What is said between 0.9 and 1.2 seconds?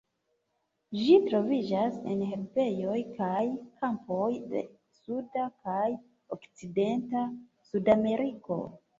Ĝi